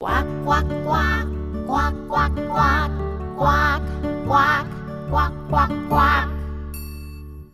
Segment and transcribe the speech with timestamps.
[0.00, 1.26] Cuac, cuac, cuac,
[1.66, 2.90] cuac, cuac, cuac,
[3.36, 3.82] cuac,
[4.24, 4.66] cuac,
[5.10, 6.28] cuac, cuac, cuac.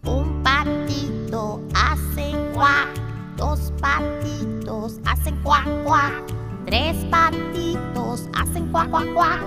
[0.05, 2.87] Un patito hace cuac,
[3.37, 6.13] dos patitos hacen cuac, cuac,
[6.67, 9.41] tres patitos hacen cuac, cuac, cuac,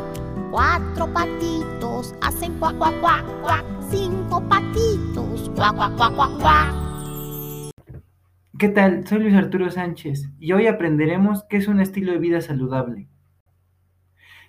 [0.52, 6.89] cuatro patitos hacen cuac, cuac, cuac, cuac, cinco patitos, cuac, cuac, cuac, cuac, cuac.
[8.60, 9.08] ¿Qué tal?
[9.08, 13.08] Soy Luis Arturo Sánchez y hoy aprenderemos qué es un estilo de vida saludable.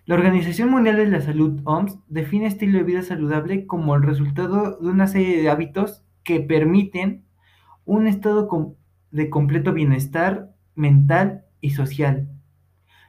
[0.05, 4.79] La Organización Mundial de la Salud, OMS, define estilo de vida saludable como el resultado
[4.81, 7.23] de una serie de hábitos que permiten
[7.85, 8.49] un estado
[9.13, 12.29] de completo bienestar mental y social.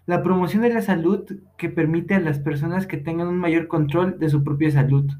[0.05, 1.25] La promoción de la salud
[1.57, 5.11] que permite a las personas que tengan un mayor control de su propia salud.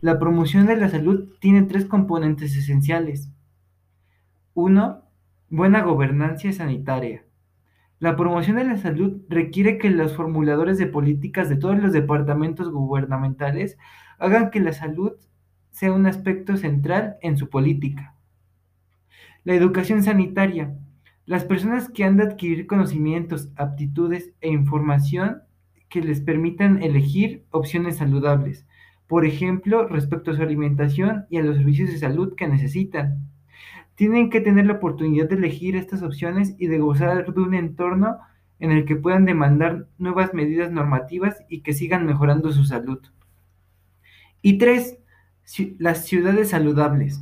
[0.00, 3.28] La promoción de la salud tiene tres componentes esenciales.
[4.54, 5.09] Uno,
[5.52, 7.24] Buena gobernanza sanitaria.
[7.98, 12.70] La promoción de la salud requiere que los formuladores de políticas de todos los departamentos
[12.70, 13.76] gubernamentales
[14.20, 15.14] hagan que la salud
[15.72, 18.14] sea un aspecto central en su política.
[19.42, 20.72] La educación sanitaria.
[21.26, 25.42] Las personas que han de adquirir conocimientos, aptitudes e información
[25.88, 28.68] que les permitan elegir opciones saludables,
[29.08, 33.28] por ejemplo, respecto a su alimentación y a los servicios de salud que necesitan
[34.00, 38.16] tienen que tener la oportunidad de elegir estas opciones y de gozar de un entorno
[38.58, 42.98] en el que puedan demandar nuevas medidas normativas y que sigan mejorando su salud.
[44.40, 44.96] Y tres,
[45.76, 47.20] las ciudades saludables.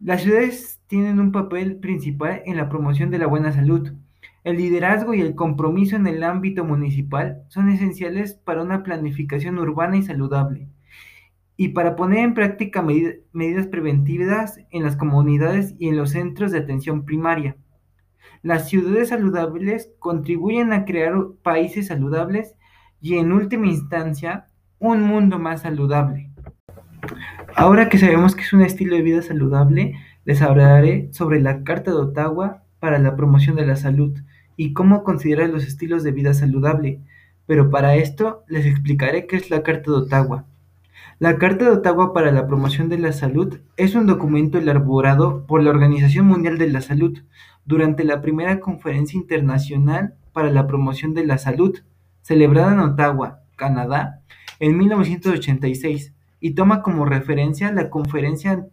[0.00, 3.92] Las ciudades tienen un papel principal en la promoción de la buena salud.
[4.42, 9.96] El liderazgo y el compromiso en el ámbito municipal son esenciales para una planificación urbana
[9.96, 10.66] y saludable
[11.60, 16.58] y para poner en práctica medidas preventivas en las comunidades y en los centros de
[16.58, 17.58] atención primaria.
[18.42, 22.54] Las ciudades saludables contribuyen a crear países saludables
[23.02, 24.46] y en última instancia
[24.78, 26.30] un mundo más saludable.
[27.54, 31.90] Ahora que sabemos que es un estilo de vida saludable, les hablaré sobre la Carta
[31.90, 34.18] de Ottawa para la promoción de la salud
[34.56, 37.02] y cómo considerar los estilos de vida saludable.
[37.44, 40.46] Pero para esto les explicaré qué es la Carta de Ottawa.
[41.20, 45.62] La Carta de Ottawa para la Promoción de la Salud es un documento elaborado por
[45.62, 47.18] la Organización Mundial de la Salud
[47.66, 51.78] durante la primera Conferencia Internacional para la Promoción de la Salud,
[52.22, 54.22] celebrada en Ottawa, Canadá,
[54.60, 58.64] en 1986, y toma como referencia la conferencia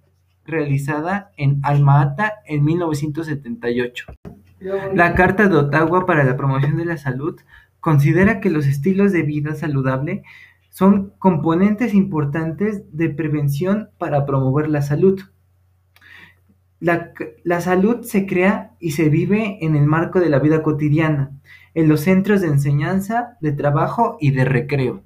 [0.45, 4.05] realizada en Alma-Ata en 1978.
[4.93, 7.37] La Carta de Ottawa para la Promoción de la Salud
[7.81, 10.23] considera que los estilos de vida saludable
[10.77, 15.19] son componentes importantes de prevención para promover la salud.
[16.79, 21.31] La, salud se crea y se vive en el marco de la vida cotidiana,
[21.73, 25.01] en los centros de enseñanza, de trabajo y de recreo.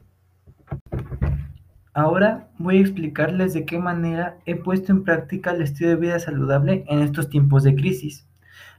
[1.93, 6.19] Ahora voy a explicarles de qué manera he puesto en práctica el estilo de vida
[6.19, 8.27] saludable en estos tiempos de crisis.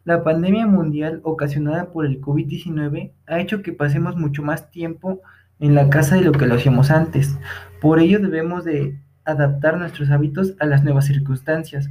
[0.04, 5.22] La pandemia mundial ocasionada por el COVID-19 ha hecho que pasemos mucho más tiempo
[5.70, 7.38] la casa de lo que lo hacíamos antes.
[7.80, 11.88] Por ello debemos de adaptar nuestros hábitos a las nuevas circunstancias.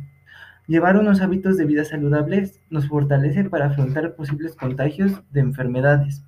[0.68, 6.24] Llevar unos hábitos de vida saludables nos fortalece para afrontar posibles contagios de enfermedades.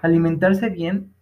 [0.00, 1.12] Alimentarse bien,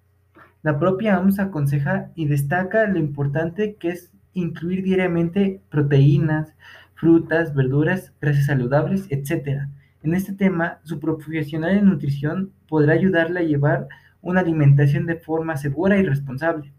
[0.62, 6.54] la propia OMS aconseja y destaca lo importante que es incluir diariamente proteínas,
[6.94, 9.62] frutas, verduras, grasas saludables, etc.
[10.02, 13.88] En este tema, su profesional en nutrición podrá ayudarle a llevar
[14.24, 16.72] una alimentación de forma segura y responsable.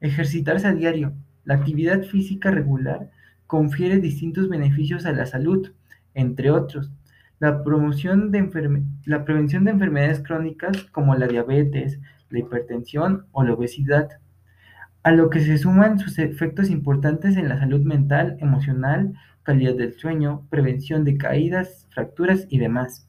[0.00, 1.14] Ejercitarse a diario.
[1.44, 3.10] La actividad física regular
[3.46, 5.72] confiere distintos beneficios a la salud,
[6.14, 6.92] entre otros.
[7.38, 11.98] La, promoción de la prevención de enfermedades crónicas como la diabetes,
[12.30, 14.08] la hipertensión o la obesidad,
[15.02, 19.94] a lo que se suman sus efectos importantes en la salud mental, emocional, calidad del
[19.94, 23.08] sueño, prevención de caídas, fracturas y demás.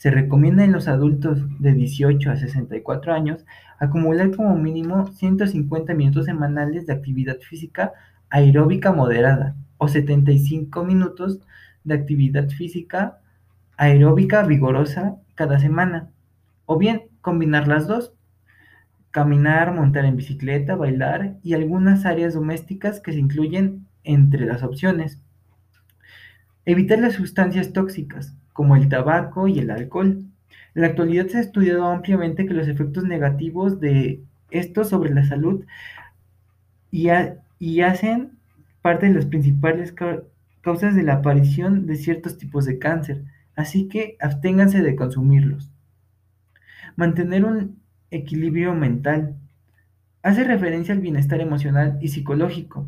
[0.00, 3.44] Se recomienda en los adultos de 18 a 64 años
[3.78, 7.92] acumular como mínimo 150 minutos semanales de actividad física
[8.30, 11.40] aeróbica moderada o 75 minutos
[11.84, 13.18] de actividad física
[13.76, 16.08] aeróbica vigorosa cada semana.
[16.64, 18.14] O bien combinar las dos.
[19.10, 25.20] Caminar, montar en bicicleta, bailar y algunas áreas domésticas que se incluyen entre las opciones.
[26.64, 30.22] Evitar las sustancias tóxicas como el tabaco y el alcohol.
[30.74, 35.24] En la actualidad se ha estudiado ampliamente que los efectos negativos de estos sobre la
[35.24, 35.64] salud
[36.90, 38.32] y, hacen
[38.82, 39.94] parte de las principales
[40.60, 43.24] causas de la aparición de ciertos tipos de cáncer,
[43.56, 45.70] así que absténganse de consumirlos.
[46.96, 47.80] Mantener un
[48.10, 49.36] equilibrio mental.
[50.22, 52.86] Hace referencia al bienestar emocional y psicológico.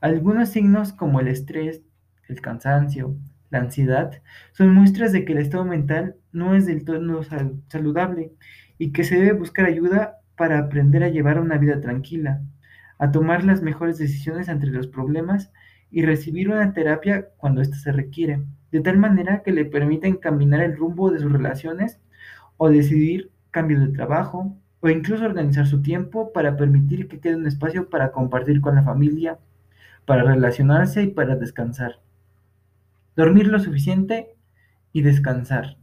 [0.00, 1.80] Algunos signos como el estrés,
[2.26, 3.14] el cansancio,
[3.50, 4.22] la ansiedad,
[4.52, 7.22] son muestras de que el estado mental no es del todo
[7.68, 8.32] saludable
[8.78, 12.42] y que se debe buscar ayuda para aprender a llevar una vida tranquila,
[12.98, 15.52] a tomar las mejores decisiones entre los problemas
[15.90, 20.60] y recibir una terapia cuando ésta se requiere, de tal manera que le permita encaminar
[20.60, 22.00] el rumbo de sus relaciones
[22.56, 27.46] o decidir cambio de trabajo o incluso organizar su tiempo para permitir que quede un
[27.46, 29.38] espacio para compartir con la familia,
[30.04, 32.00] para relacionarse y para descansar.
[33.16, 34.36] Dormir lo suficiente
[34.92, 35.78] y descansar.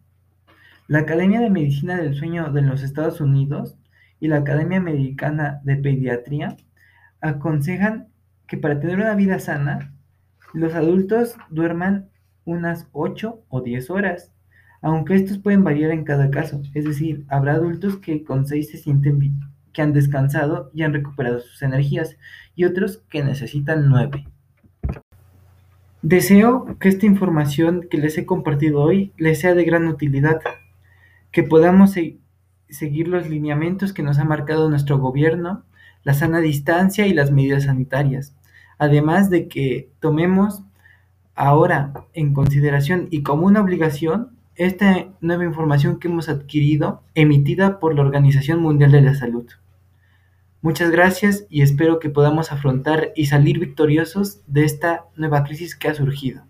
[0.88, 3.75] La Academia de Medicina del Sueño de los Estados Unidos
[4.19, 6.57] y la Academia Americana de Pediatría
[7.21, 8.09] aconsejan
[8.45, 9.95] que para tener una vida sana,
[10.53, 12.12] los adultos duerman
[12.45, 14.31] unas 8 o 10 horas,
[14.83, 18.77] aunque estos pueden variar en cada caso, es decir, habrá adultos que con 6 se
[18.77, 19.39] sienten
[19.71, 22.15] que han descansado y han recuperado sus energías,
[22.53, 24.27] y otros que necesitan 9.
[26.03, 30.41] Deseo que esta información que les he compartido hoy les sea de gran utilidad,
[31.31, 31.95] que podamos
[32.67, 35.63] seguir los lineamientos que nos ha marcado nuestro gobierno,
[36.03, 38.35] la sana distancia y las medidas sanitarias,
[38.77, 40.63] además de que tomemos
[41.35, 47.95] ahora en consideración y como una obligación esta nueva información que hemos adquirido emitida por
[47.95, 49.45] la Organización Mundial de la Salud.
[50.63, 55.89] Muchas gracias y espero que podamos afrontar y salir victoriosos de esta nueva crisis que
[55.89, 56.45] ha surgido.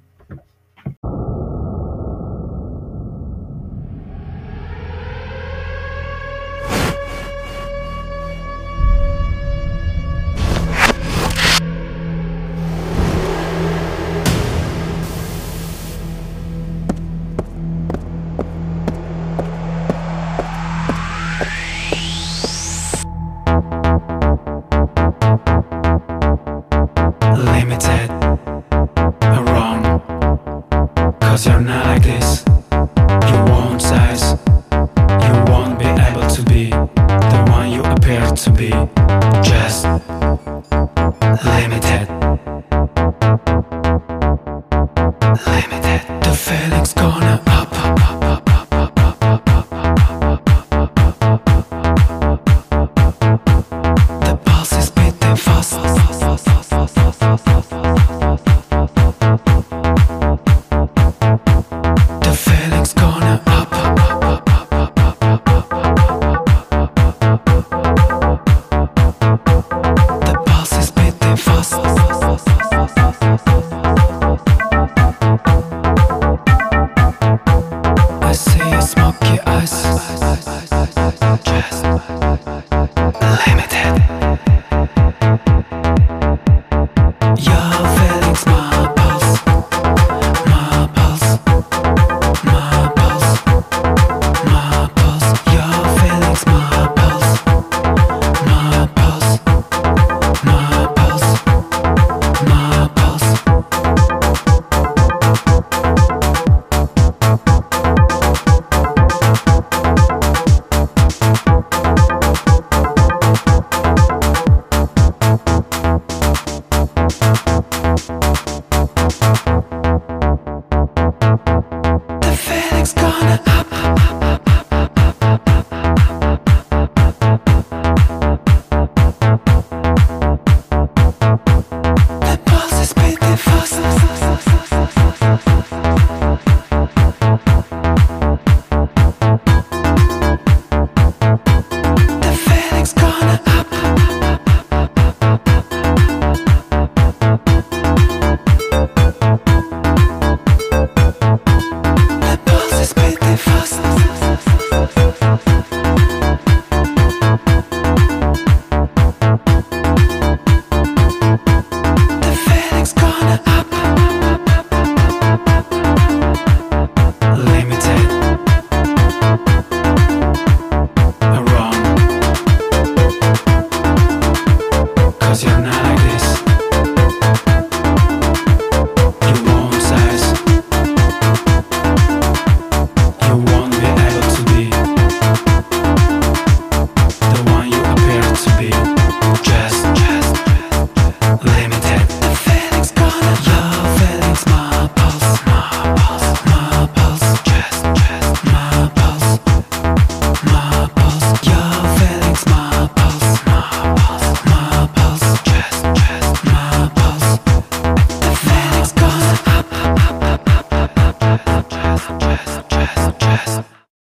[41.64, 42.23] limited